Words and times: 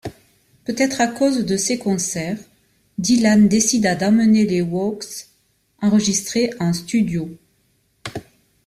Peut-être 0.65 0.99
à 0.99 1.05
cause 1.05 1.45
de 1.45 1.57
ces 1.57 1.77
concerts, 1.77 2.39
Dylan 2.97 3.47
décida 3.47 3.93
d'emmener 3.93 4.45
les 4.47 4.61
Hawks 4.61 5.27
enregistrer 5.79 6.49
en 6.59 6.73
studio. 6.73 7.29